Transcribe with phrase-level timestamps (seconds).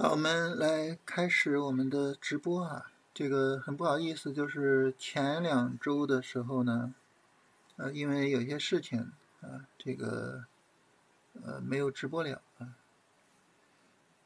[0.00, 2.92] 好，我们来开始我们的直播啊。
[3.12, 6.94] 这个很不好意思，就是前两周的时候呢，
[7.74, 9.10] 呃，因为有些事情
[9.40, 10.44] 啊，这个
[11.42, 12.76] 呃没有直播了啊。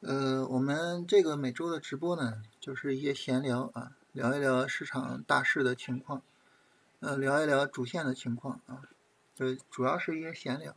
[0.01, 6.21] 呃，我们这个每周的直播呢，就是一些闲聊啊，聊一聊市场大势的情况，
[7.01, 8.83] 呃，聊一聊主线的情况啊，
[9.35, 10.77] 就主要是一些闲聊。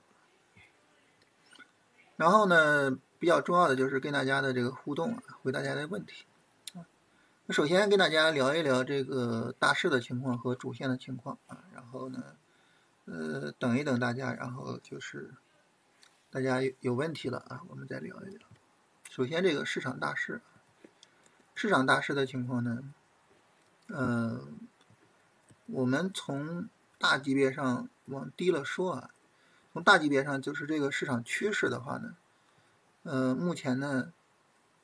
[2.16, 2.98] 然后呢？
[3.26, 6.26] 比较重要的就是跟大家的这个互动啊，回大家的问题
[6.76, 6.86] 啊。
[7.50, 11.64] 首先跟大家聊一聊这个大势的情况和主线的情况啊。
[11.74, 12.36] 然后呢，
[13.06, 15.34] 呃，等一等大家，然后就是
[16.30, 18.48] 大家有有问题了啊，我们再聊一聊。
[19.10, 20.40] 首先这个市场大势，
[21.56, 22.84] 市场大势的情况呢，
[23.88, 24.40] 呃，
[25.66, 26.70] 我们从
[27.00, 29.10] 大级别上往低了说啊，
[29.74, 32.14] 从大级别上就是这个市场趋势的话呢。
[33.06, 34.14] 呃，目前呢，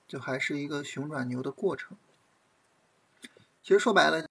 [0.08, 1.98] 就还是一个熊转牛的过程。
[3.64, 4.30] 其实说白了，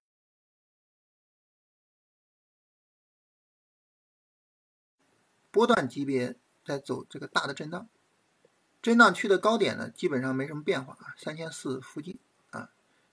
[5.51, 7.89] 波段级别在走这个大的震荡，
[8.81, 12.17] 震荡区的高点呢，基本上没什么变化啊，三千四附近
[12.51, 12.69] 啊。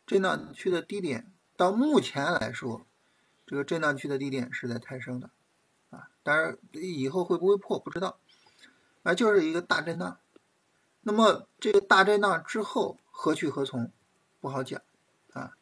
[0.07, 2.87] 震荡区的低点到目前来说，
[3.45, 5.29] 这个震荡区的低点是在抬升的
[5.91, 8.21] 啊，当然以后会不会破不知道，
[9.03, 10.21] 啊，就是一个大震荡。
[11.09, 13.91] 那么这个大震荡之后何去何从，
[14.43, 14.79] 不好讲
[15.33, 15.55] 啊。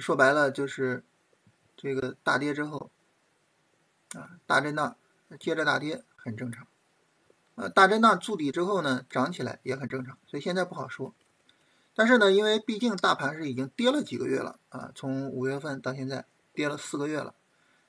[0.00, 1.04] 说白了就是
[1.76, 2.90] 这个大跌之后
[4.14, 4.96] 啊，大震荡
[5.38, 6.66] 接着大跌很正常。
[7.56, 10.16] 呃，大震荡筑底之后呢，涨起来也很正常。
[10.26, 11.12] 所以现在不好说。
[11.94, 17.34] 但是呢，因为毕竟大盘是已经跌了几个月了啊，从五月份到现在跌了四个月了，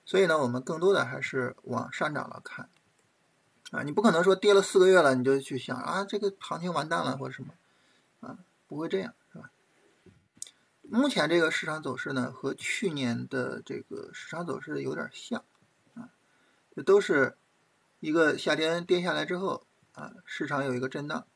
[0.03, 2.67] 所以呢，我们更多的还是往上涨了看。
[3.71, 7.53] 啊，你不可能说跌了四个月了，你就去想啊，这个行情完蛋了或者什么，
[8.21, 9.51] 啊，不会这样，是吧？
[10.83, 15.43] 目前这个市场走势呢，和去年的这个市场走势有点像，
[15.95, 16.11] 啊，
[16.73, 17.35] 这都是
[17.99, 21.27] 一个下跌跌下来之后，啊，市场有一个震荡，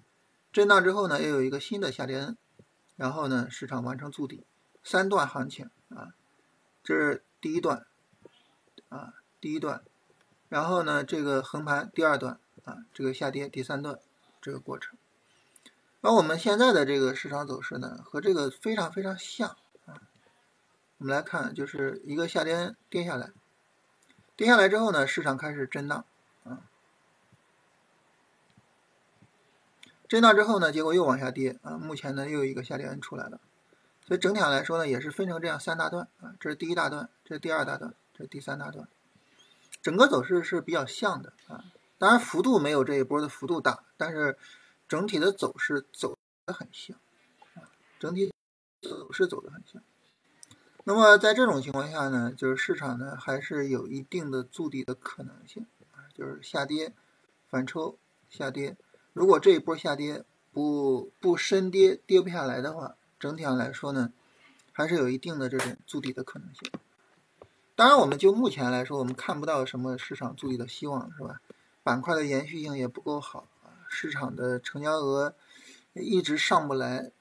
[0.53, 2.33] 震荡之后呢，又有一个新的下跌，
[2.95, 4.45] 然后呢，市场完成筑底，
[4.81, 6.13] 三段行情啊，
[6.81, 7.85] 这是第一段，
[8.87, 9.83] 啊，第一段。
[10.51, 13.97] 然后呢，这个横盘第二段啊，这个下跌第三段
[14.41, 14.97] 这个过程，
[16.01, 19.51] 而我们现在的这个市场走势呢，和这个非常非常像
[19.85, 20.01] 啊。
[20.97, 23.31] 我们来看，就是一个下跌跌下来，
[24.35, 26.03] 跌下来之后呢，市场开始震荡
[26.43, 26.67] 啊，
[30.09, 33.39] 震荡之后呢，结果又往下跌啊，目前呢又有一个下跌 N 出来了，
[34.05, 38.89] 所以整体上来说呢，也是分成这样三大段啊，这是第一大段，这是第二大段，这是第三大段。
[39.81, 41.65] 整个走势是比较像的啊，
[41.97, 44.37] 当然幅度没有这一波的幅度大，但是
[44.87, 46.97] 整体的走势走的很像
[47.55, 47.65] 啊，
[47.99, 48.31] 整体
[48.81, 49.81] 走势走的很像。
[50.83, 56.93] 那么在这种情况下呢，就是市场呢还是有一定的筑底的可能性啊，就是下跌
[57.49, 57.97] 反抽
[58.29, 58.75] 下跌，
[59.13, 64.11] 如果这一波下跌不不深跌跌不下来的话，整体上来说呢，
[64.71, 66.71] 还是有一定的这种筑底的可能性。
[67.75, 71.41] 当然，我们就目前来说，我们看不到什么市场筑底的希望，是吧？
[71.83, 75.33] 板块的延续性也不够好啊，市场的成交额
[75.93, 77.11] 一直上不来，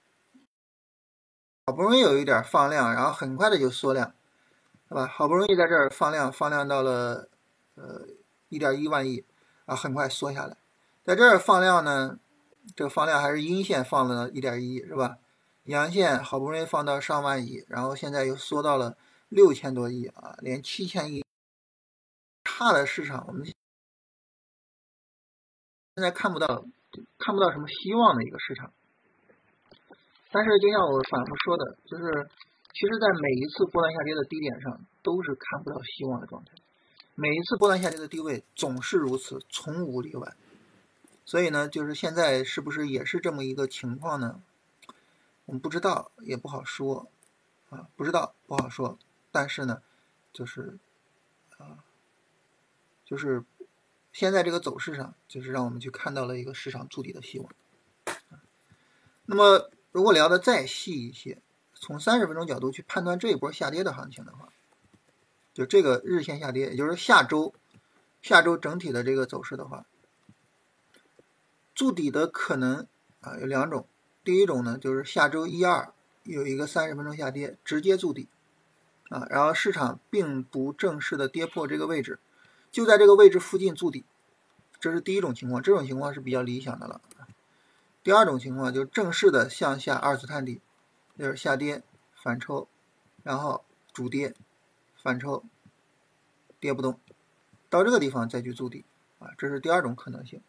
[1.65, 4.13] 好不容易有一点放量，然后很快的就缩量，
[4.89, 5.07] 是吧？
[5.07, 7.29] 好不容易在这儿放量，放量到了
[7.77, 8.07] 呃
[8.51, 9.25] 一点一万亿
[9.65, 10.57] 啊，很快缩下来，
[11.03, 12.19] 在这儿放量呢，
[12.77, 15.17] 这个放量还是阴线放了一点一，是吧？
[15.65, 18.99] 阳线好不容易放到上万亿，然后现在又缩到了。
[19.31, 21.25] 六千多亿啊，连七千亿
[22.45, 23.55] 差的市场，我们现
[25.97, 26.67] 在看不到，
[27.17, 28.73] 看不到什么希望的一个市场。
[30.33, 32.29] 但是，就像我反复说的，就是
[32.73, 36.53] 其实，在每一次波段下跌的低点上，都是看不到希望的状态。
[37.15, 40.35] 每一次波段下跌的低位总是如此，从无例外。
[41.25, 44.43] 所以呢，就是现在是不是也是这么一个情况呢？
[45.45, 47.09] 我们不知道，也不好说
[47.69, 48.99] 啊，不知道，不好说。
[49.33, 49.83] 但是呢，
[50.33, 50.79] 就是，
[51.59, 51.85] 啊，
[53.05, 53.45] 就是
[54.13, 57.53] 现在这个走势上，就是让我们去看到了一个市场筑底的希望。
[59.27, 61.41] 那么，如果聊的再细一些，
[61.75, 64.49] 从三十分钟角度去判断这一波下跌的行情的话，
[65.55, 67.55] 就这个日线下跌，也就是下周
[68.21, 69.87] 下周整体的这个走势的话，
[71.75, 72.89] 筑底的可能
[73.21, 73.87] 啊有两种，
[74.25, 75.93] 第一种呢就是下周一二
[76.25, 78.29] 有一个三十分钟下跌，直接筑底。
[79.11, 82.19] 啊，然后市场并不正式的跌破这个位置，
[82.71, 84.07] 就在这个位置附近筑底，
[84.81, 87.03] 这是第一种情况，这种情况是比较理想的了。
[88.03, 90.63] 第二种情况就是正式的向下二次探底，
[91.19, 91.83] 就是下跌
[92.15, 92.67] 反抽，
[93.23, 93.63] 然后
[93.93, 94.35] 主跌
[95.03, 95.45] 反抽，
[96.59, 96.99] 跌不动，
[97.69, 98.87] 到这个地方再去筑底
[99.19, 100.41] 啊，这是第二种可能性。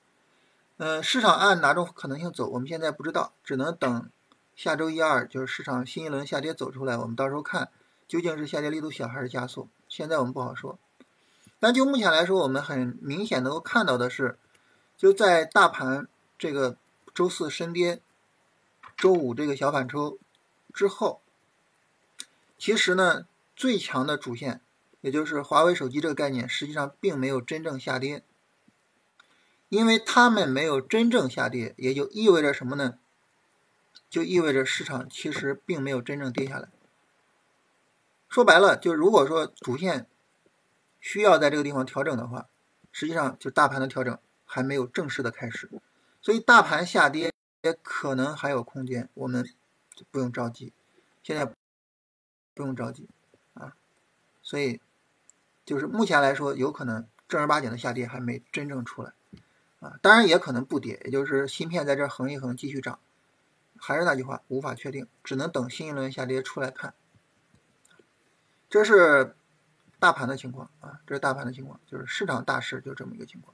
[0.77, 4.09] 嗯，市场按哪种可能性走，我们现在不知道，只能等
[4.55, 7.69] 下周一二就是市场新一轮下跌走出来，我们到时候看
[8.11, 9.69] 究竟是下跌力度小还是加速。
[9.87, 10.77] 现在我们不好说。
[11.61, 14.37] 但就目前来说，我们很明显能够看到的是，
[14.97, 16.75] 就在大盘这个
[17.15, 18.01] 周四深跌，
[18.97, 20.19] 周五这个小反抽
[20.73, 21.21] 之后，
[22.57, 24.59] 其实呢，最强的主线，
[24.99, 28.25] 也就是华为手机这个概念，实际上并没有真正下跌，
[29.69, 32.95] 因为他们没有真正下跌，也就意味着什么呢？
[34.09, 36.67] 就意味着市场其实并没有真正跌下来。
[38.31, 40.07] 说白了，就如果说主线。
[41.03, 42.47] 需要在这个地方调整的话，
[42.91, 45.67] 实际上就大盘的调整还没有正式的开始，
[46.21, 47.33] 所以大盘下跌
[47.63, 49.43] 也可能还有空间，我们
[49.95, 50.71] 就不用着急，
[51.23, 51.43] 现在
[52.53, 53.09] 不用着急
[53.55, 53.73] 啊，
[54.43, 54.79] 所以
[55.65, 59.13] 就是目前来说，有可能正儿八经的下跌还没真正出来
[59.79, 62.99] 啊，当然也可能不跌，也就是芯片在这横一横继续涨，
[63.75, 66.93] 还是那句话，无法确定，只能等新一轮下跌出来看，
[68.71, 69.35] 这是。
[69.99, 73.53] 大盘的情况啊，这是大盘的情况，就是市场大势就这么一个情况。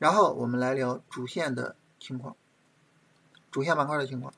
[0.00, 2.34] 然后我们来聊主线的情况，
[3.52, 4.34] 主线板块的情况。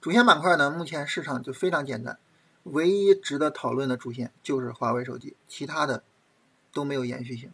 [0.00, 2.18] 主线板块呢，目前市场就非常简单，
[2.62, 6.02] 唯一值得讨论的主线就是华为手机，其他的
[6.72, 7.52] 都没有延续性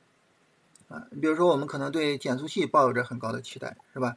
[0.87, 1.09] 啊。
[1.11, 4.17] 你比如说，我们可能对减速器抱有着很高的期待，是吧？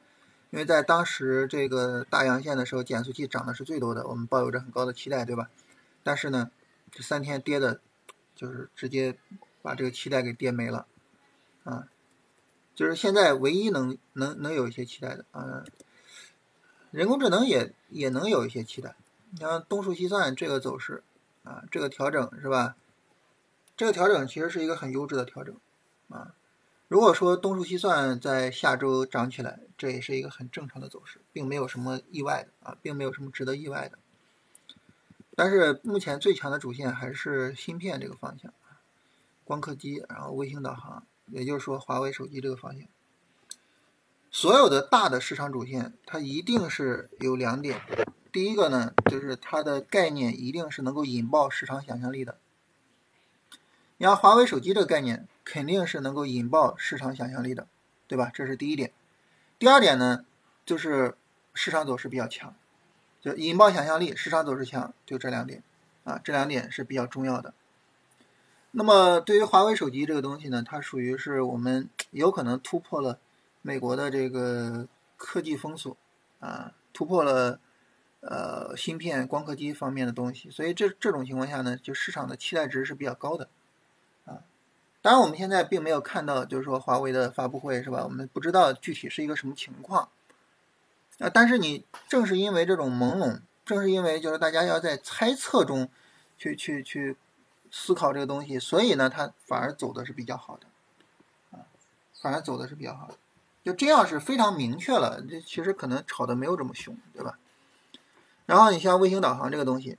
[0.52, 5.50] 因为在当时这个大阳线的时候，减速器涨的是最多的，我们抱有着很高的期待，对吧？
[6.04, 6.52] 但是呢，
[6.92, 7.82] 这三天跌的。
[8.40, 9.18] 就是直接
[9.64, 10.86] 把这个期待给跌没了，
[11.64, 11.88] 啊，
[12.76, 15.64] 就是现在唯一能能能有一些期待的啊，
[16.92, 18.96] 人工智能也也能有一些期待。
[19.32, 21.02] 你像东数西算这个走势
[21.44, 22.76] 啊，这个调整是吧？
[23.76, 25.56] 这个调整其实是一个很优质的调整
[26.10, 26.36] 啊。
[26.88, 33.98] 如果说东数西算在下周涨起来，这也是一个很正常的走势，并没有什么意外的啊，并没有什么值得意外的。
[35.38, 38.52] 但是目前最强的主线还是芯片这个方向
[39.46, 42.88] 光刻机，然后卫星导航，也就是说华为手机这个方向。
[44.32, 47.80] 所有的大的市场主线，它一定是有两点，
[48.32, 52.40] 第一个呢，就是它的概念一定是能够引爆市场想象力的。
[53.98, 57.68] 你像华为手机这个概念，肯定是能够引爆市场想象力的，
[58.08, 58.32] 对吧？
[58.34, 58.92] 这是第一点。
[59.60, 60.26] 第二点呢，
[60.66, 61.16] 就是
[61.54, 62.56] 市场走势比较强。
[63.20, 65.64] 就引爆想象力，市场走势强，就这两点，
[66.04, 67.54] 啊，这两点是比较重要的。
[68.72, 73.20] 那么对于华为手机这个东西呢，它属于是我们有可能突破了
[73.62, 74.88] 美国的这个
[75.18, 75.98] 科技封锁，
[76.40, 77.60] 啊，突破了
[78.20, 83.50] 呃芯片、光刻机方面的东西，所以这这种情况下呢，就市场的期待值是比较高的，
[84.26, 84.44] 啊，
[85.02, 88.04] 当然我们现在并没有看到，就是说华为的发布会是吧？
[88.04, 90.10] 我们不知道具体是一个什么情况。
[91.20, 95.90] 啊，但是你正是因为这种朦胧，正是因为就是大家要在猜测中
[96.38, 97.18] 去去去
[97.72, 101.66] 思考这个东西，所以呢，它反而走的是比较好的，啊，
[102.22, 103.16] 反而走的是比较好的。
[103.64, 107.40] 就这样是非常明确了，这其实可能炒的没有这么凶，对吧？
[108.46, 109.98] 然后你像卫星导航这个东西，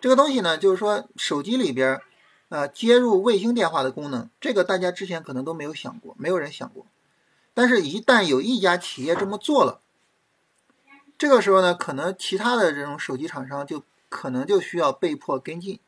[0.00, 2.00] 这个东西呢，就是说手机里边
[2.48, 6.86] 啊接入卫星电话的功能，这个大家之前可能都没有想过，没有人想过，
[7.52, 9.82] 但是一旦有一家企业这么做了。
[11.18, 15.80] 这个时候呢，可能其他的这种手机厂商就可能就需要被迫跟进，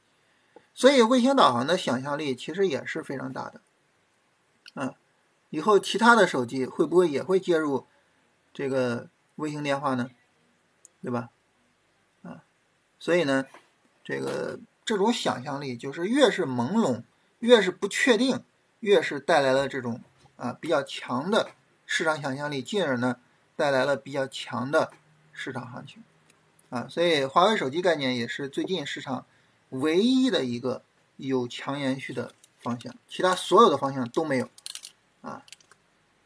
[0.72, 3.60] 所以卫星导航的想象力其实也是非常大的。
[4.74, 4.94] 嗯，
[5.50, 7.86] 以后其他的手机会不会也会接入
[8.54, 10.10] 这个卫星电话呢？
[11.02, 11.30] 对吧？
[12.22, 12.42] 啊，
[12.98, 13.46] 所以呢，
[14.02, 17.02] 这个这种想象力就是越是朦胧，
[17.40, 18.42] 越是不确定，
[18.80, 20.00] 越是带来了这种
[20.36, 21.50] 啊比较强的
[21.84, 23.20] 市场想象力，进而呢
[23.56, 24.90] 带来了比较强的。
[25.38, 26.02] 市场行情，
[26.68, 29.24] 啊，所以华为手机概念也是最近市场
[29.70, 30.82] 唯一的一个
[31.16, 34.50] 有强延续的方向，其他所有的方向都没有，
[35.22, 35.44] 啊，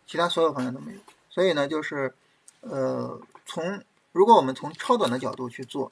[0.07, 0.99] 其他所有方向都没有。
[1.29, 2.15] 所以呢，就是
[2.63, 5.91] 呃，从如果我们从超短的角度去做，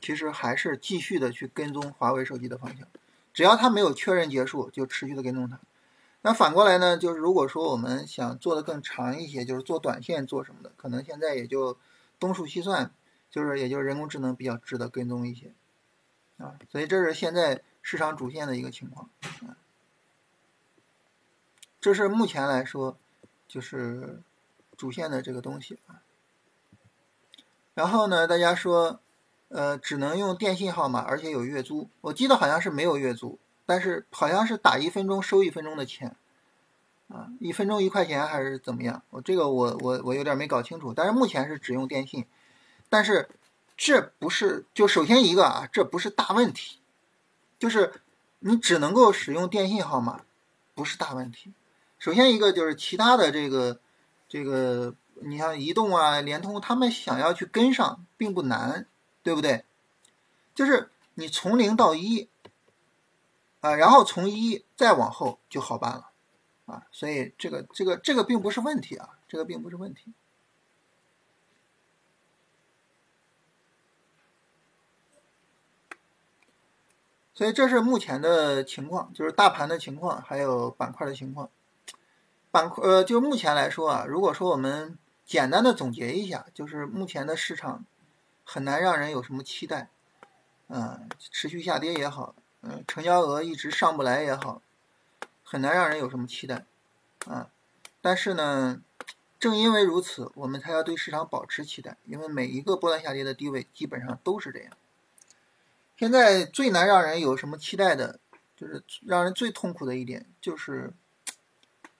[0.00, 2.88] 其实还是继续的去跟踪华为手机的方向，
[3.34, 5.60] 只要它没有确认结束，就持续的跟踪它。
[6.22, 11.76] 那反过来呢，就是如果说我们想做的更长一些，就是做短线做什么的，可能现在也就。
[12.24, 12.90] 东数西算，
[13.30, 15.52] 就是也就是人工智能比较值得跟踪一些，
[16.38, 19.10] 啊，所以这是现在市场主线的一个情况，
[19.46, 19.60] 啊，
[21.78, 22.96] 这是目前来说
[23.46, 24.22] 就是
[24.74, 26.00] 主线的这个东西啊。
[27.74, 29.00] 然后呢，大家说，
[29.48, 31.90] 呃，只能用电信号码，而且有月租。
[32.00, 36.16] 我记得好像是没有月租，但是好像是打一分钟收一分钟的钱，
[37.14, 39.02] 啊，一分钟一块钱还是怎么样？
[39.10, 40.92] 我这个我我我有点没搞清楚。
[40.92, 42.26] 但是目前是只用电信，
[42.88, 43.28] 但是
[43.76, 46.78] 这不是就首先一个啊，这不是大问题，
[47.58, 48.02] 就是
[48.40, 50.22] 你只能够使用电信号码，
[50.74, 51.52] 不是大问题。
[51.98, 53.78] 首先一个就是其他的这个
[54.28, 54.94] 这个。
[55.20, 58.84] 你像移动啊、联通，他们想要去跟上并不难，
[59.22, 59.64] 对不对？
[60.56, 62.28] 就是你从零到一，
[63.60, 66.10] 啊，然后从一再往后就好办了，
[66.66, 70.12] 啊，所以这个这个这个并不是问题啊，这个并不是问题。
[77.34, 81.50] 所以这是目前的情况，就是大盘的情况，还有板块的情况。
[82.50, 84.98] 板块呃，就目前来说啊，如果说我们。
[85.26, 87.86] 简单的总结一下，就是目前的市场
[88.44, 89.88] 很难让人有什么期待，
[90.68, 94.60] 嗯，持续下跌也好，嗯，成交额一直上不来也好，
[95.44, 96.64] 很难让人有什么期待，
[97.26, 97.48] 啊，
[98.00, 98.82] 但是呢，
[99.38, 104.72] 正因为如此，我们才要对市场保持期待，因为每一个波段下跌的低位基本上都是这样。
[105.96, 108.18] 现在最难让人有什么期待的，
[108.56, 110.92] 就是让人最痛苦的一点，就是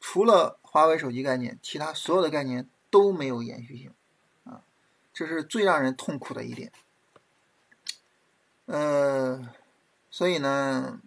[0.01, 2.69] 除了华为手机概念，其他所有的概念。
[2.91, 3.93] 都没有延续性，
[4.45, 4.63] 啊，
[5.13, 6.71] 这是最让人痛苦的一点。
[8.67, 9.49] 呃，
[10.13, 11.01] 所以呢，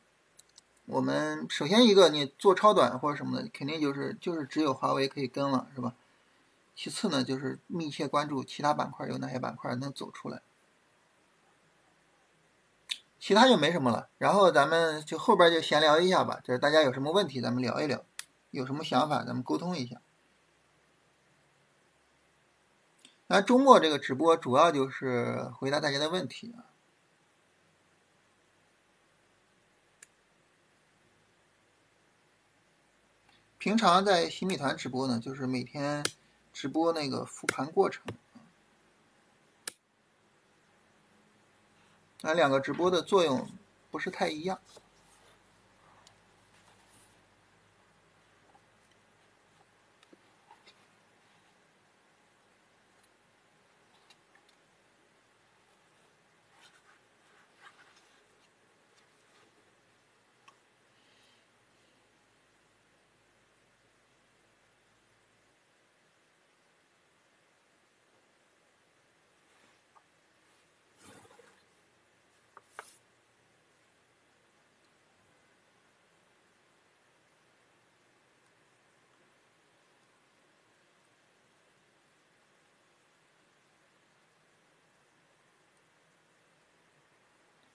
[0.87, 5.93] 我们首先一个，你做超短或者什么的，肯定就是就是只有华为可以跟了，是吧？
[6.77, 10.41] 其次呢，就是密切关注其他板块有哪些板块能走出来，
[13.19, 14.07] 其他就没什么了。
[14.17, 18.05] 然后咱们就后边就闲聊一下吧，就是大家有什么问题咱们聊一聊，
[18.51, 19.99] 有什么想法咱们沟通一下。
[23.27, 26.66] 那周末这个直播主要就是回答大家的问题啊。
[33.67, 36.01] 平常在新米团直播呢，就是每天
[36.53, 38.01] 直播那个复盘过程。
[42.21, 43.45] 那两个直播的作用
[43.91, 44.57] 不是太一样。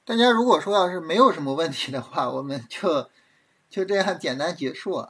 [0.05, 3.09] 大家如果说要是没有什么问题的话，我们就
[3.71, 5.07] 就这样简单结束。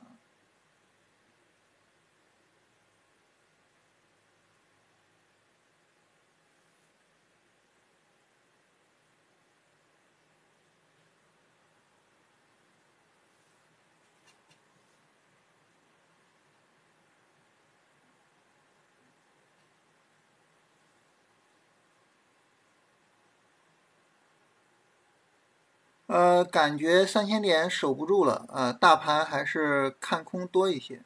[26.12, 31.02] 呃，感觉三千点守不住了，呃，大盘还是看空多一些，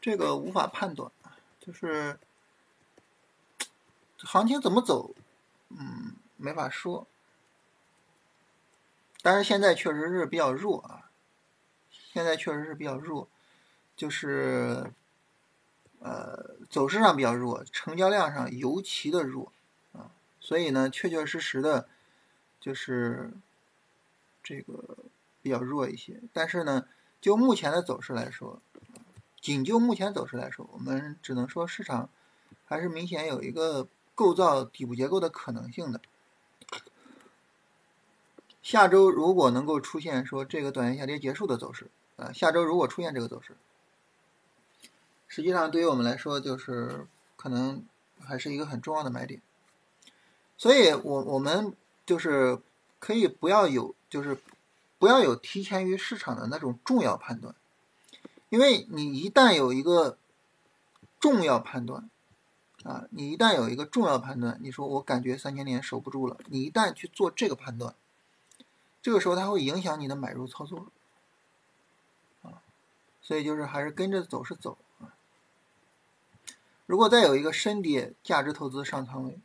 [0.00, 1.12] 这个无法判断，
[1.60, 2.18] 就是
[4.16, 5.14] 行情怎么走，
[5.68, 7.06] 嗯，没法说。
[9.20, 11.10] 但是现在确实是比较弱啊，
[11.90, 13.28] 现在确实是比较弱，
[13.94, 14.90] 就是
[16.00, 19.52] 呃，走势上比较弱，成交量上尤其的弱
[19.92, 20.08] 啊，
[20.40, 21.86] 所以呢，确确实实的，
[22.58, 23.30] 就是。
[24.42, 24.96] 这个
[25.40, 26.86] 比较弱一些，但是呢，
[27.20, 28.60] 就目前的走势来说，
[29.40, 32.08] 仅就目前走势来说，我们只能说市场
[32.64, 36.00] 还是明显有一个构造底部结构的可能性的。
[38.62, 43.56] 下周如果能够出现说这个短线下跌结束的走势，啊，下周如果出现这个走势，
[45.26, 47.06] 实际上对于我们来说就是
[47.36, 47.84] 可能
[48.20, 49.42] 还是一个很重要的买点。
[50.56, 51.74] 所以我我们
[52.06, 52.60] 就是
[53.02, 53.94] 可以不要有。
[54.12, 54.38] 就是
[54.98, 57.54] 不要有提前于市场的那种重要判断，
[58.50, 60.18] 因为你一旦有一个
[61.18, 62.10] 重要判断，
[62.84, 67.94] 啊，你一旦有一个重要判断，你说我感觉三千点守不住了，你一旦去做这个判断，
[69.00, 70.88] 这个时候它会影响你的买入操作，
[72.42, 72.60] 啊，
[73.22, 75.16] 所以就是还是跟着走势走啊。
[76.84, 79.40] 如果再有一个深跌，价值投资上仓位，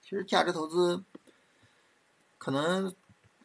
[0.00, 1.02] 其实价值投资
[2.38, 2.94] 可能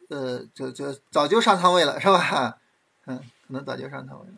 [0.08, 2.58] 呃就就早就上仓位了，是吧？
[3.04, 4.34] 嗯，可能早就上仓位了。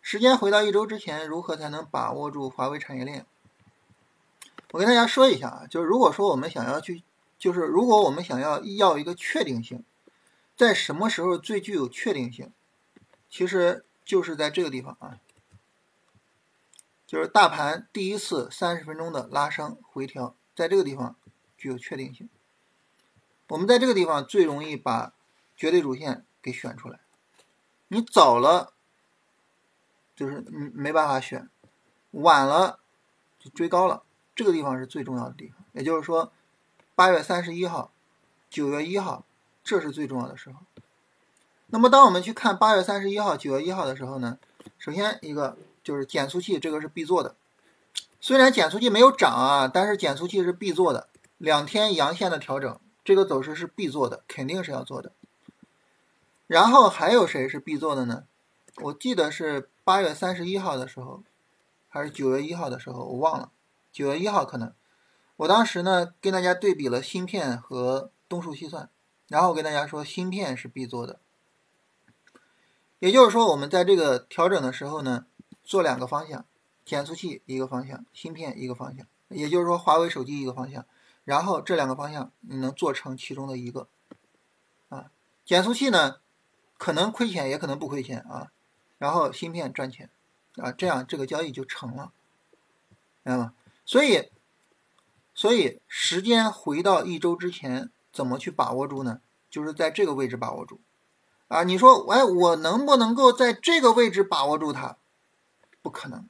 [0.00, 3.24] 时间回到一周之前，如何才能把握住华为产业链？
[4.72, 7.04] 我跟大家说一下啊，就是如果说我们想要去，
[7.38, 9.84] 就是如果我们想要要一个确定性，
[10.56, 12.52] 在什么时候最具有确定性？
[13.28, 15.18] 其实就是在这个地方啊，
[17.06, 21.16] 就是大盘第一次三十分钟的拉升回调，在这个地方
[21.56, 22.28] 具有确定性。
[23.48, 25.14] 我们在这个地方最容易把
[25.56, 27.00] 绝对主线给选出来。
[27.88, 28.74] 你早了，
[30.14, 31.48] 就是嗯没办法选；
[32.10, 32.78] 晚了，
[33.38, 34.02] 就追高了。
[34.34, 36.30] 这个地方是最重要的地方，也就是说，
[36.94, 37.90] 八月三十一号、
[38.50, 39.24] 九月一号，
[39.64, 40.58] 这是最重要的时候。
[41.68, 44.38] 那么，当我们去看八月三十一号、九月一号的时候呢，
[44.76, 47.34] 首先一个就是减速器，这个是必做的。
[48.20, 51.08] 虽然减速器没有涨啊，但是减速器是必做的。
[51.38, 55.12] 两天阳线的调整，这个走势是必做的，肯定是要做的。
[56.46, 58.24] 然后还有谁是必做的呢？
[58.76, 61.22] 我记得是八月三十一号的时候，
[61.88, 63.50] 还是九月一号的时候，我忘了。
[63.90, 64.72] 九月一号可能，
[65.36, 68.90] 我当时呢跟大家对比了芯片和东数西算，
[69.28, 71.20] 然后跟大家说芯片是必做的，
[72.98, 75.24] 也就是说我们在这个调整的时候呢，
[75.64, 76.44] 做两个方向，
[76.90, 80.84] 减速器一个方向，芯片一个方向，也就是说华为手机一个方向，
[81.22, 83.86] 然后这两个方向你能做成其中的一个，
[84.88, 85.12] 啊，
[85.44, 86.16] 减速器呢
[86.78, 88.50] 可能亏钱也可能不亏钱啊，
[88.98, 90.10] 然后芯片赚钱，
[90.56, 92.10] 啊，这样这个交易就成了，
[93.22, 93.54] 明白吗？
[93.84, 94.28] 所以，
[95.32, 99.20] 所以时间回到一周之前，怎么去把握住呢？
[99.48, 100.80] 就是在这个位置把握住，
[101.46, 104.96] 啊，你说，哎，我能不能够在这个位置把握住它？
[105.82, 106.28] 不可能，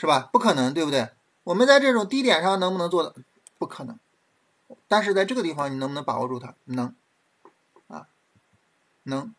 [0.00, 0.30] 是吧？
[0.32, 1.10] 不可能，对不对？
[1.44, 3.14] 我们在这种低点上能不能做到？
[3.58, 3.98] 不可能。
[4.88, 6.54] 但是在这个地方，你能不能把握住它？
[6.64, 6.94] 能，
[7.86, 8.08] 啊，
[9.02, 9.34] 能。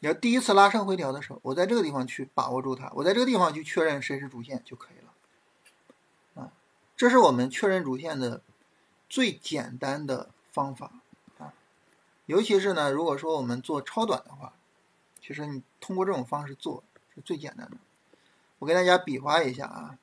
[0.00, 6.42] 你要第一次拉升回调的时候，我在这个地方去把握住它，我在这个地方去确认谁是主线就可以了。
[6.42, 6.50] 啊
[6.96, 8.42] 这是我们确认主线的
[9.08, 10.90] 最简单的方法
[11.38, 11.54] 啊，
[12.26, 14.54] 尤其是呢，如果说我们做超短的话，
[15.20, 16.82] 其实你通过这种方式做
[17.14, 17.76] 是最简单的。
[18.62, 19.98] 我给大家比划一下啊，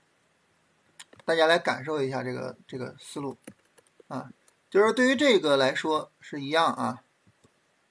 [1.23, 3.37] 大家来感受一下这个这个思路
[4.09, 4.31] 啊，
[4.69, 7.01] 就是对于这个来说是一样啊，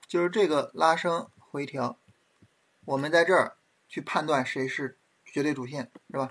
[0.07, 1.97] 就是这个拉升回调，
[2.85, 3.57] 我们在这儿
[3.89, 6.31] 去判断谁是绝对主线，是吧？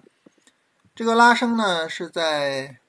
[0.93, 2.79] 这个拉升呢是在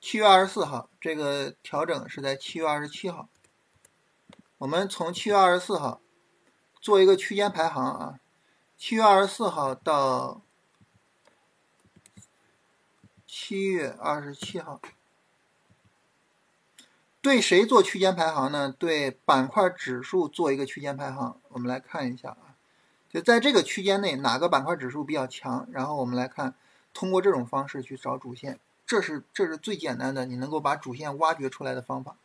[0.00, 3.28] 七月二十四号，这个调整是在七月二十七号。
[4.56, 6.00] 我们从七月二十四号
[6.80, 8.20] 做一个区间排行啊，
[8.78, 10.40] 七月二十四号到
[13.38, 14.80] 七月二十七号，
[17.20, 18.74] 对谁做区间排行呢？
[18.76, 21.38] 对板块指数做一个区间排行。
[21.50, 22.56] 我们来看一下啊，
[23.10, 26.54] 就在这个区间内哪个板块指数比较强，然后我们来看。
[26.94, 32.16] 通过这种方式去找主线，这是这是最简单的，你能够把主线挖掘出来的方法。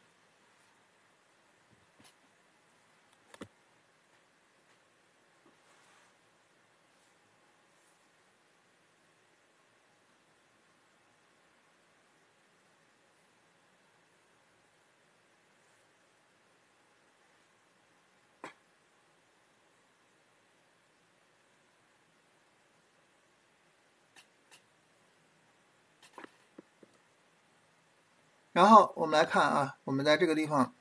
[28.62, 30.72] 然后我们来看啊，我们在这个地方，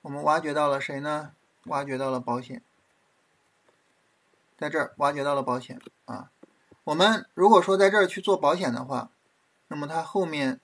[0.00, 1.32] 我们挖掘到了谁呢？
[1.64, 2.62] 挖掘到了保险，
[4.56, 6.30] 在这儿挖掘到了保险啊。
[6.84, 9.10] 我们如果说在这儿去做保险的话，
[9.66, 10.60] 那么它后面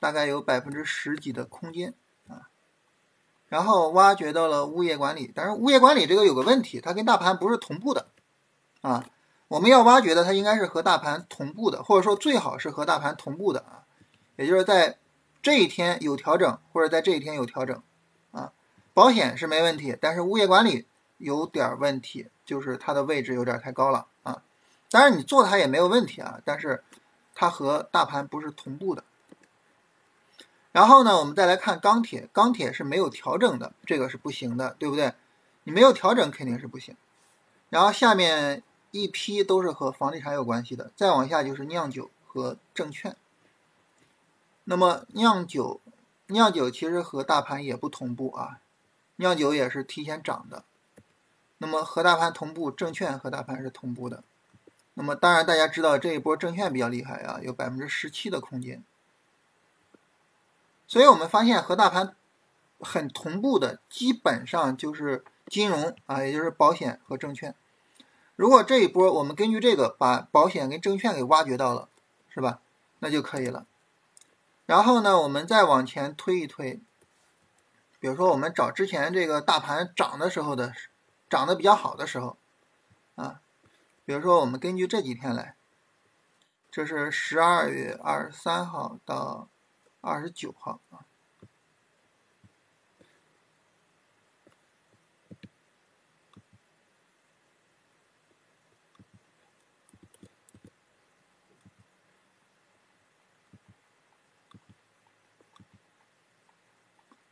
[0.00, 1.92] 大概有百分之十几的空间
[2.26, 2.48] 啊。
[3.48, 8.06] 然后挖掘到了物业管理，但是物业管理这个有个问题，它跟大盘不是同步的
[8.80, 9.04] 啊。
[9.48, 13.84] 我们要挖掘的，它应该是和大盘同步的，或者说最好是和大盘同步的啊。
[14.42, 14.98] 也就是在
[15.40, 17.80] 这一天有调整，或者在这一天有调整，
[18.32, 18.52] 啊，
[18.92, 20.86] 保险是没问题，但是物业管理
[21.18, 24.42] 有点问题，就是它的位置有点太高了啊。
[24.90, 26.82] 当然你做它也没有问题啊，但是
[27.34, 29.04] 它和大盘不是同步的。
[30.72, 35.12] 然后呢，我们再来看钢铁，钢铁是没有调整的，这个是不行的，对不对？
[35.64, 36.96] 你没有调整肯定是不行。
[37.68, 43.16] 然后下面一批都是和房地产有关系的，再往下就是酿酒和证券。
[44.64, 45.80] 那么酿酒，
[46.26, 48.60] 酿酒其实和大盘也不同步啊，
[49.16, 50.64] 酿酒也是提前涨的。
[51.58, 54.24] 那么和大盘同步，证券和大盘是同步的。
[54.94, 58.82] 那么当然大家知道这一波证券比较厉害啊，有百分之十七的空间。
[60.86, 62.14] 所以我们发现和大盘
[62.78, 67.54] 很同步的，基本上就是金融啊，也就是保险和证券。
[68.36, 71.88] 如果这一波我们根据这个把保险跟证券给挖掘到了，
[72.28, 72.60] 是吧？
[72.98, 73.66] 那就可以了。
[74.66, 76.80] 然后呢，我们再往前推一推，
[77.98, 80.72] 比如说我们找之前这个大盘涨的时候的，
[81.28, 82.36] 涨得比较好的时候，
[83.14, 83.40] 啊，
[84.04, 85.56] 比如说我们根据这几天来，
[86.70, 89.48] 这是十二月二十三号到。
[90.04, 91.06] 二十九号啊，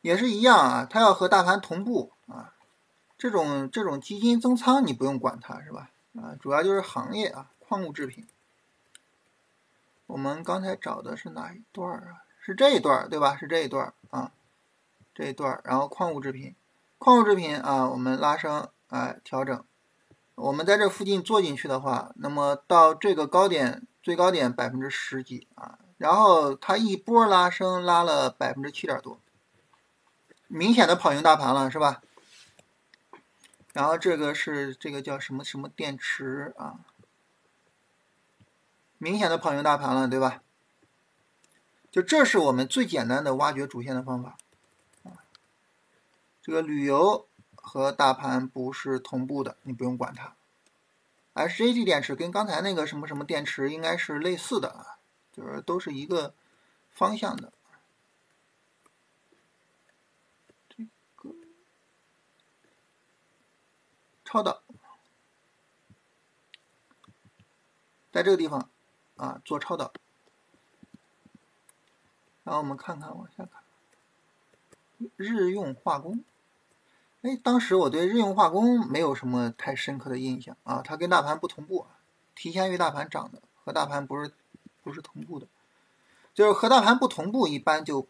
[0.00, 2.54] 也是一样啊，它要和大盘同步啊。
[3.18, 5.90] 这种这种基金增仓你不用管它是吧？
[6.14, 8.26] 啊，主要就是行业啊，矿物制品。
[10.06, 12.24] 我们刚才找的是哪一段啊？
[12.40, 13.36] 是这一段对吧？
[13.36, 14.32] 是这一段啊，
[15.14, 16.54] 这一段然后矿物制品，
[16.98, 19.62] 矿物制品啊，我们拉升，哎，调整。
[20.34, 29.20] 我们在这附近做进去的话，那么到这个高点，最高点百分之十几啊，然后它一波拉升，拉了百分之七点多，
[30.52, 32.02] 明显的跑赢大盘了，是吧？
[33.72, 36.80] 然后这个是这个叫什么什么电池啊，
[38.98, 40.42] 明显的跑赢大盘了，对吧？
[41.92, 44.36] 就这是我们最简单的挖掘主线的方法，
[45.04, 45.22] 啊，
[46.42, 50.34] 这个旅游和大盘不是同步的，你不用管它。
[51.34, 54.98] SJT 电池跟刚才那个什么什么电池应该是类似的啊，
[55.32, 56.34] 就是都是一个
[56.90, 57.52] 方向的。
[60.68, 60.84] 这
[61.14, 61.34] 个
[64.30, 64.62] 超导，
[68.12, 68.70] 在这个地方
[69.16, 69.92] 啊做超导。
[72.44, 73.64] 然后我们看看往下看，
[75.16, 76.22] 日用化工，
[77.22, 81.88] 哎，当时我对日用化工没有什么太深刻的印象啊，它跟大盘不同步，
[82.36, 84.32] 提前于大盘涨的，和大盘不是
[84.80, 85.48] 不是同步的，
[86.32, 88.06] 就是和大盘不同步，一般就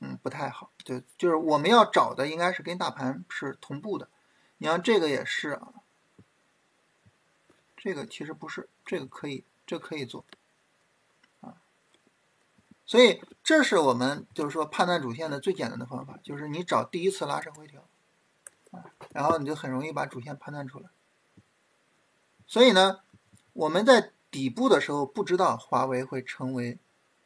[0.00, 4.08] 嗯不太好，就就是我们要找的应该是跟大盘是同步的，
[4.58, 5.72] 你像这个也是啊，
[7.76, 10.24] 这个其实不是，这个可以，这可以做。
[11.40, 11.56] 啊
[12.86, 17.88] 所以，这是我们就是说判断主线的最简单的方法，就是你找第一次拉升回调，
[18.70, 20.88] 啊，然后你就很容易把主线判断出来。
[22.46, 23.00] 所以呢，
[23.54, 26.78] 我们在底部的时候不知道华为会成为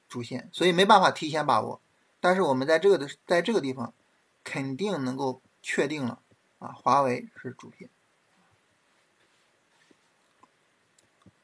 [0.09, 1.81] 主线，所以没办法提前把握。
[2.21, 3.93] 但是我们在这个的在这个地方，
[4.43, 6.23] 肯定能够确定了
[6.61, 7.91] 啊，华为是主线。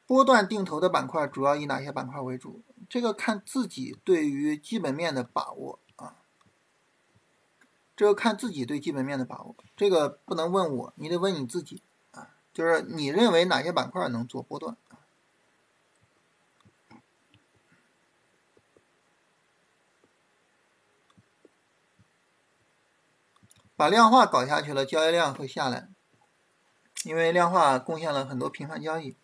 [0.05, 2.61] 波段定投的板块主要以哪些板块为主？
[2.87, 6.15] 这个看自己对于基本面的把握啊，
[7.93, 14.77] 这个看自己对基本面的把握，这个不能问我，你得问你自己啊，就是你认为哪些板块能做波段
[23.77, 25.87] 把量化搞下去了，交易量会下来，
[27.03, 29.15] 因为量化贡献了很多频繁交易。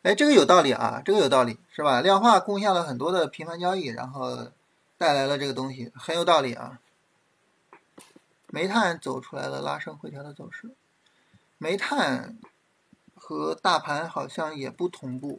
[0.00, 2.00] 哎，这个有道理啊，这个有道理，是吧？
[2.00, 4.48] 量化贡献了很多的频繁交易，然后
[4.98, 6.80] 带来了这个东西，很有道理啊。
[8.48, 10.70] 煤炭走出来了拉升回调的走势，
[11.58, 12.38] 煤炭
[13.14, 15.38] 和大盘好像也不同步，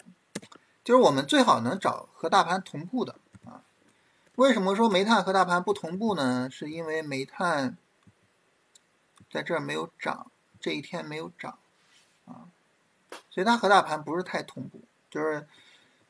[0.84, 3.62] 就是我们最好能找和大盘同步的啊。
[4.36, 6.50] 为什么说煤炭和大盘不同步呢？
[6.52, 7.78] 是因为煤炭
[9.34, 11.58] 在这儿没有涨，这一天没有涨
[12.26, 12.46] 啊。
[13.32, 15.48] 所以它和大盘不是太同步，就是，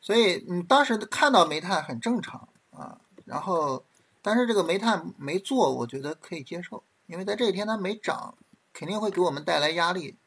[0.02, 3.86] 所以你当时看到煤炭很正常啊，然后，
[4.22, 8.36] 但是这个煤炭没做，我觉得可以接受，因为在这一天它没涨，
[8.74, 10.18] 肯定会给我们带来压力，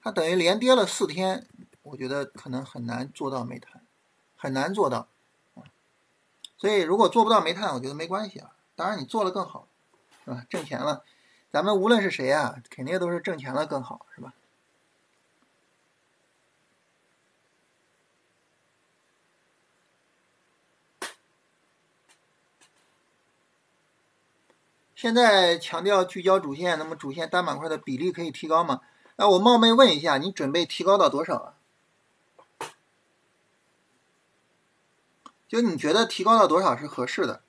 [0.00, 1.46] 它等于连跌了四天，
[1.82, 3.82] 我觉得可能很难做到煤炭，
[4.36, 5.08] 很难做到，
[5.54, 5.64] 啊，
[6.56, 9.68] 所以如果做不到煤炭，我觉得没关系啊，当然你做了更好，
[10.24, 10.46] 是吧？
[10.48, 11.04] 挣钱了，
[11.56, 14.34] 咱们无论是谁啊，肯定都是挣钱了更好，是吧？
[24.94, 28.82] 现在强调聚焦主线，那么主线单板块的比例可以提高吗？
[29.16, 31.54] 那我冒昧问一下，你准备提高到多少啊？
[35.48, 37.40] 就你觉得提高到多少是合适的？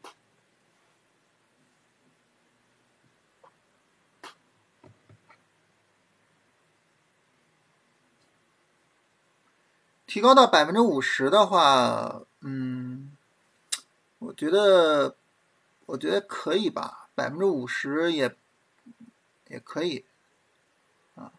[10.17, 13.15] 提高到百分之五十的话，嗯，
[14.17, 15.15] 我觉得，
[15.85, 18.35] 我觉得可以吧，百分之五十也
[19.47, 20.05] 也可以，
[21.13, 21.31] 啊，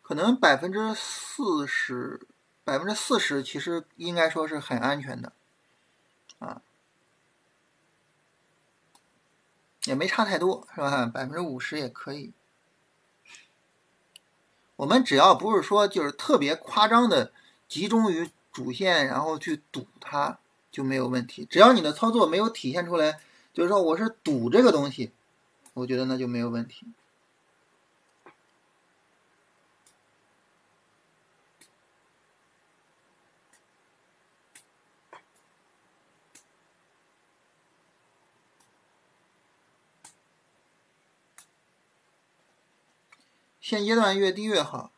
[0.00, 2.24] 可能百分之四十，
[2.62, 5.32] 百分之四十其实应该说是很安全的，
[6.38, 6.62] 啊，
[9.86, 11.04] 也没差太多，是吧？
[11.06, 12.32] 百分之五十也可以。
[14.76, 17.32] 我们只要不是说就是特别夸张的。
[17.72, 20.38] 集中于主线，然后去赌它
[20.70, 21.46] 就没有问题。
[21.46, 23.18] 只要你的操作没有体现出来，
[23.54, 25.10] 就是说我是赌这个东西，
[25.72, 26.86] 我觉得那就没有问题。
[43.62, 44.92] 现阶段越低越好。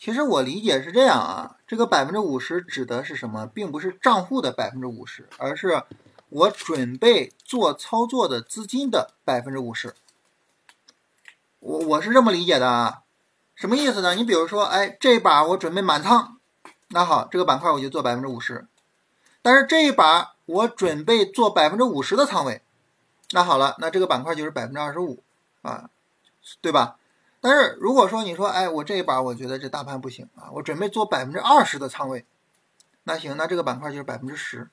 [0.00, 5.82] 其实我理解是这样啊，这个百分之五十指的是什么，并不是账户的百分之五十，而是
[6.30, 9.94] 我准备做操作的资金的百分之五十。
[11.58, 13.02] 我我是这么理解的啊，
[13.54, 14.14] 什么意思呢？
[14.14, 16.38] 你比如说，哎，这把我准备满仓，
[16.88, 18.66] 那好，这个板块我就做百分之五十。
[19.42, 22.62] 但是这一把我准备做百分之五十的仓位，
[23.32, 25.22] 那好了，那这个板块就是百分之二十五
[25.60, 25.90] 啊，
[26.62, 26.96] 对吧？
[27.40, 32.26] 但是如果说你说，哎，我这一把我觉得这大盘不行啊，我准备做百分之二十的仓位，
[33.04, 34.68] 那行，那这个板块就是百分之十，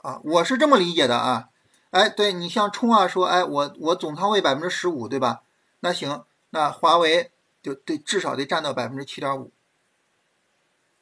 [0.00, 1.50] 啊，我是这么理解的啊，
[1.90, 5.42] 哎，对你像冲啊说，哎，我我总仓位百分之十五，对吧？
[5.80, 7.30] 那行，那华为
[7.62, 9.52] 就得至少得占到百分之七点五，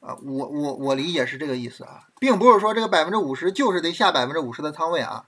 [0.00, 5.26] 啊，我我我理解是这个意思啊，并不是说这个百分之五十就是得下百分之五十的仓位啊，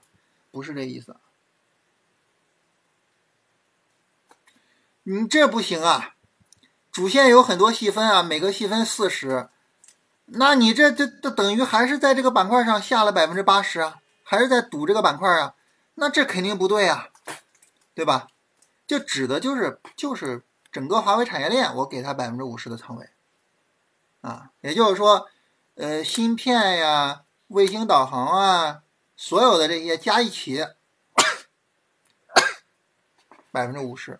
[0.51, 1.15] 不是这意思。
[5.11, 6.13] 你这不行啊！
[6.91, 9.49] 主线有很多细分啊，每个细分四十，
[10.25, 15.55] 那你这这这等于还是在这个板块上下了百分之八十啊，还是在赌这个板块啊？
[15.95, 17.09] 那这肯定不对啊，
[17.95, 18.27] 对吧？
[18.85, 23.09] 就指的就是就是整个华为产业链，我给它百分之五十的仓位
[24.21, 25.27] 啊，也就是说，
[25.73, 28.83] 呃，芯片呀、卫星导航啊，
[29.17, 30.67] 所有的这些加一起，
[33.51, 34.19] 百分之五十。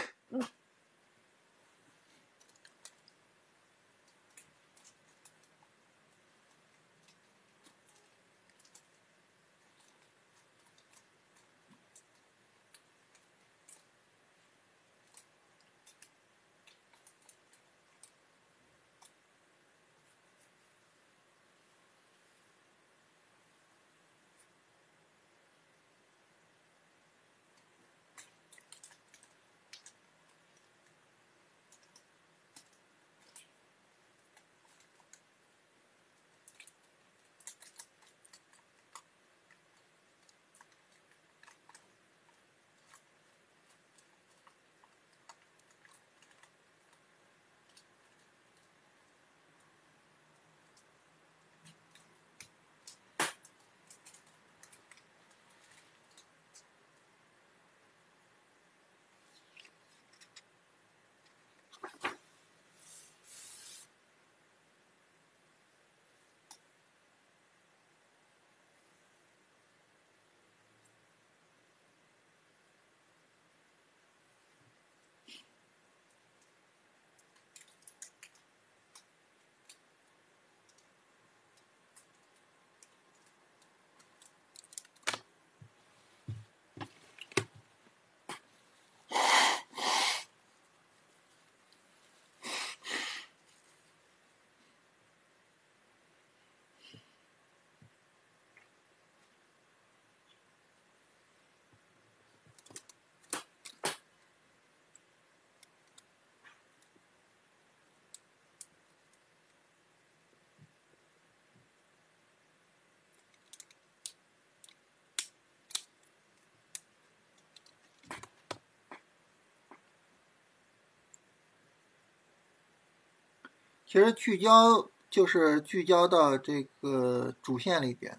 [123.91, 128.17] 其实聚焦就是聚焦到这个主线里边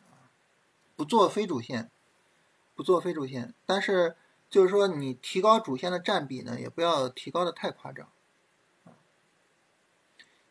[0.95, 1.91] 不做非主线，
[2.75, 3.55] 不做非主线。
[3.65, 4.15] 但是
[4.51, 8.07] 就是说，你提高主线的占比呢，也不要提高的太夸张，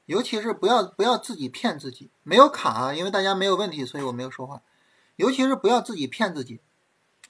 [0.07, 2.09] 尤其是不要不要自己骗自己。
[2.23, 4.63] 没有卡啊，因为大家没有问题，所以我没有说话。
[5.17, 6.59] 尤其是不要自己骗自己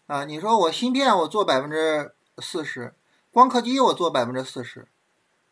[0.07, 0.23] 啊！
[0.23, 2.93] 你说我芯片我做百分之四十，
[3.31, 4.87] 光刻机我做百分之四十。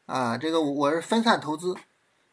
[0.06, 1.76] 啊，这个我是分散投资，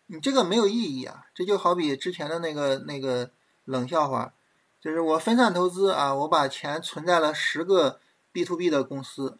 [0.06, 1.26] 你这个没有意义啊。
[1.34, 3.30] 这就好比之前的那个那个
[3.64, 4.32] 冷笑话，
[4.80, 8.00] 就是我分散投资啊，我把钱存在了十个
[8.32, 9.38] B to B 的公司，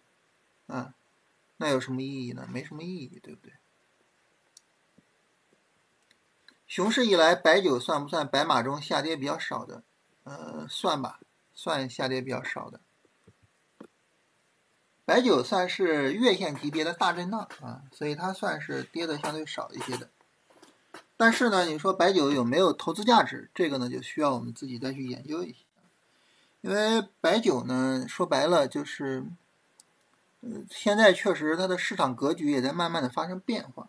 [0.66, 0.94] 啊，
[1.56, 2.46] 那有什么意义呢？
[2.50, 3.54] 没什么意义，对不对？
[6.66, 9.84] 熊市以来，白酒算不算白马中下跌比较少的？
[10.24, 11.20] 呃，算吧，
[11.54, 12.80] 算下跌比较少的。
[15.04, 20.10] 白酒算是月线级别的大震荡啊，所以它算是跌的相对少一些的。
[21.16, 23.50] 但是呢，你说白酒有没有投资价值？
[23.54, 25.58] 这个呢，就需要我们自己再去研究一下。
[26.60, 29.24] 因为白酒呢，说白了就是，
[30.40, 33.88] 呃，现在确实它的市场格局也在慢慢的发生变化。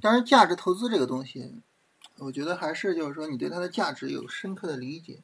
[0.00, 1.60] 当然，价值投资这个东西，
[2.16, 5.22] 我觉得还是就是说，你对它的价值有深刻的理解。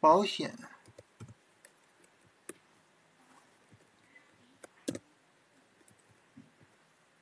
[0.00, 0.58] 保险，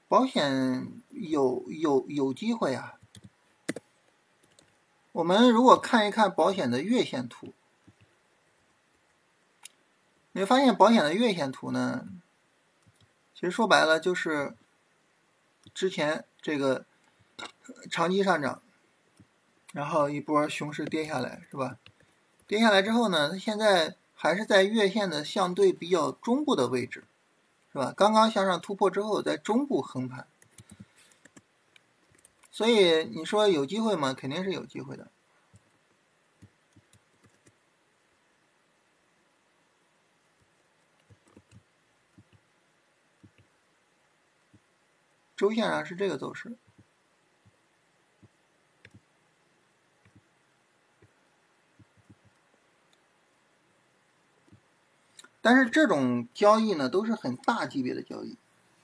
[0.09, 2.95] 保险有有有机会啊！
[5.13, 7.53] 我们如果看一看保险的月线图。
[10.33, 12.07] 你会发现保险的月线图呢，
[13.35, 14.55] 其实说白了就是
[15.75, 16.85] 之前这个
[17.91, 18.63] 长期上涨，
[19.73, 21.79] 然后一波熊市跌下来，是吧？
[22.47, 27.05] 跌下来之后呢，它现在还是在月线的相对比较中部的位置，
[27.73, 27.93] 是吧？
[27.97, 30.27] 刚刚向上突破之后，在中部横盘，
[32.51, 34.15] 所以你说有机会吗？
[34.15, 35.11] 肯定是有机会的。
[45.41, 46.55] 周线上是这个走势，
[55.41, 58.37] 但是这种交易呢都是很大级别的交易，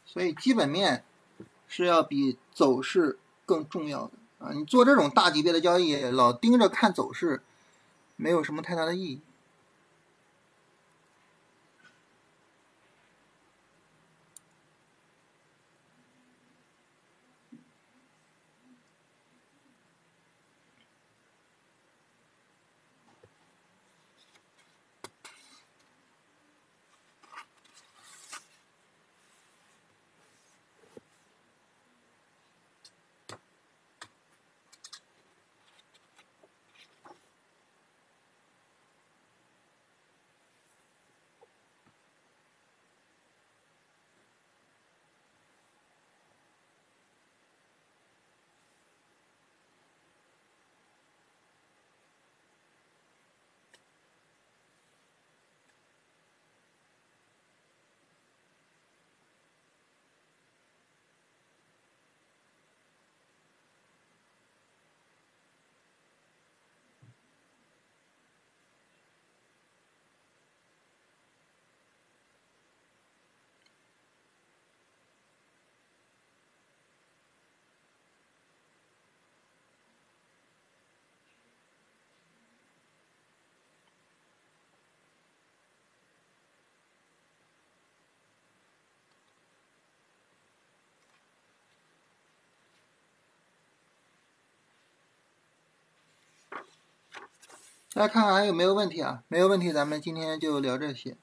[0.06, 1.04] 所以基本面
[1.68, 4.54] 是要比走势更重要的啊！
[4.54, 7.42] 你做这种大级别的交易，老盯着看走势，
[8.16, 9.20] 没有什么太大的意义。
[97.96, 99.22] 大家看看还有没有问题啊？
[99.26, 101.16] 没有问题，咱们今天就聊这些。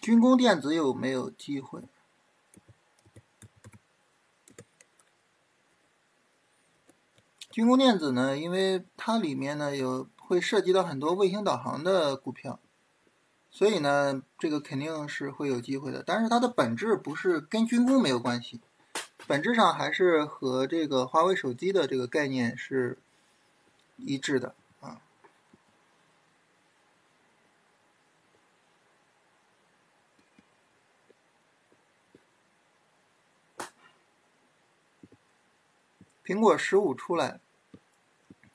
[0.00, 1.82] 军工电子有没有机会？
[7.50, 12.58] 军工电子呢，因为它里面呢有会涉及到很多卫星导航的股票，
[13.50, 16.02] 所以呢，这个肯定是会有机会的。
[16.02, 18.60] 但是它的本质不是跟军工没有关系，
[19.26, 22.98] 本质上还是和这个华为手机的这个概念是
[23.96, 25.02] 一致的啊。
[36.30, 37.40] 苹果十五出来，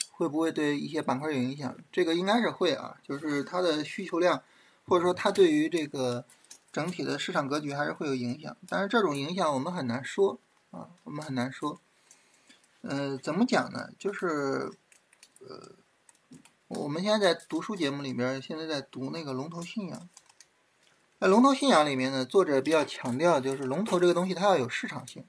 [0.09, 1.75] 会不会对一些板块有影响？
[1.91, 4.41] 这个应该是会啊，就是它的需求量，
[4.85, 6.23] 或者说它对于这个
[6.71, 8.55] 整体的市场格局还是会有影响。
[8.69, 10.39] 但是这种影响我们很难说
[10.71, 11.81] 啊，我们很难说。
[12.83, 13.89] 嗯，怎么讲呢？
[13.99, 14.71] 就是
[15.39, 15.73] 呃，
[16.69, 20.07] 我们现在在读书节目里边，现在在读那个龙头信仰。
[21.19, 25.25] 在龙头信仰里面呢，作者比较强调，就是龙头这个东西它要有市场性。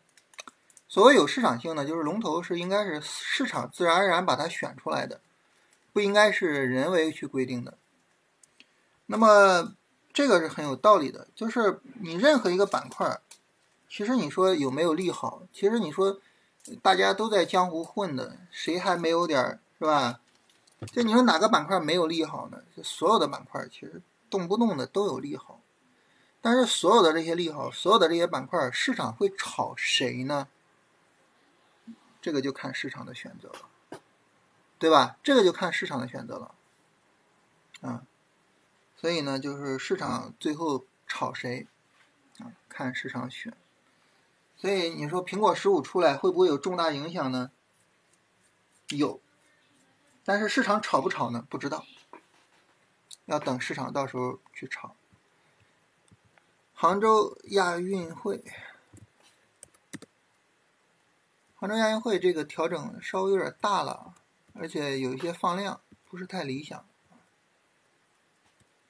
[0.89, 5.20] 所谓有市场性呢，就是龙头是应该是市场自然而然把它选出来的，
[5.93, 7.76] 不应该是人为去规定的。
[9.07, 9.74] 那么
[10.12, 13.20] 这个是很有道理的，就是你任何一个板块，
[13.89, 15.43] 其实你说有没有利好？
[15.53, 16.18] 其实你说
[16.82, 20.20] 大家都在江湖混的，谁还没有点是吧？
[20.93, 22.59] 就你说哪个板块没有利好呢？
[22.76, 25.61] 就所有的板块其实动不动的都有利好，
[26.41, 30.49] 但是所有的这些利好，所有的这些板块，市场会炒谁呢？
[32.27, 34.01] 这个就看市场的选择了，
[34.81, 35.16] 对吧？
[35.22, 36.55] 这个就看市场的选择了，
[37.83, 38.05] 啊，
[38.97, 41.68] 所以呢，就是市场最后炒谁，
[42.41, 43.57] 啊，看市场选。
[44.57, 47.53] 所以你说苹果十五出来会不会有重大影响呢？
[48.89, 49.20] 有，
[50.24, 51.47] 但是市场炒不炒呢？
[51.49, 51.87] 不知道，
[53.27, 54.97] 要等市场到时候去炒。
[56.74, 58.43] 杭州亚运会。
[61.59, 64.12] 杭州亚运会这个调整稍微有点大了，
[64.52, 66.86] 而且有一些放量，不是太理想。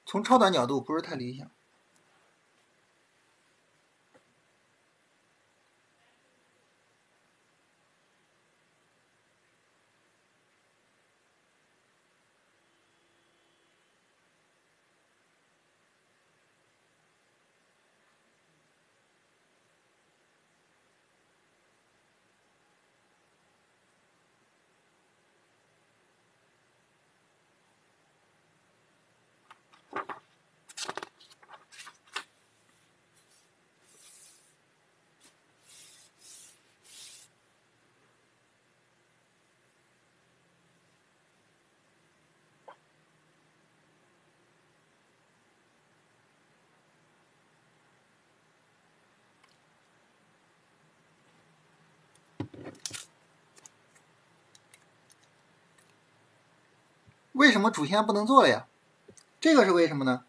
[0.04, 1.48] 从超短角度不是太理想。
[57.37, 58.66] 为什么主线不能做了呀？
[59.39, 60.24] 这个是为什么呢？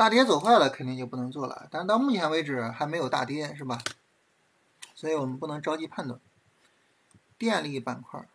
[0.00, 1.68] 大跌走坏了，肯定就不能做了。
[1.70, 3.78] 但是到目前为止还没有大跌，是吧？
[4.94, 6.18] 所以我们不能着急判断。
[7.36, 8.26] 电力板块，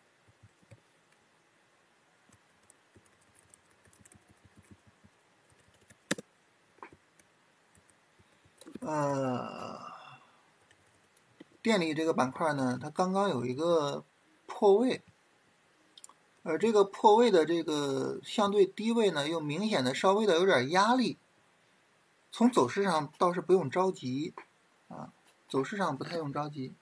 [8.78, 9.80] 呃，
[11.60, 14.04] 电力这个板块呢，它刚刚有一个
[14.46, 15.02] 破位，
[16.44, 21.18] 而这个破位的这个相对低位呢，又明显的稍微的有点压力。
[22.30, 24.34] 从走势上倒是不用着急，
[24.88, 25.12] 啊，
[25.48, 26.74] 走势上不太用着急。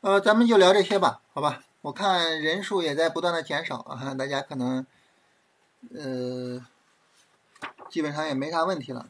[0.00, 1.62] 呃，咱们就聊这些吧，好吧？
[1.82, 4.86] 我看人数也在不断的减少啊， 大家可能
[5.94, 6.60] 呃
[7.88, 9.06] 基本上也没啥问题了。